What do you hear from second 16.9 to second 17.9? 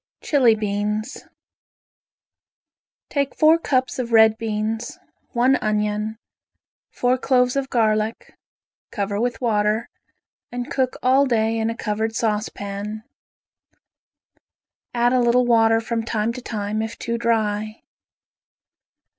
too dry.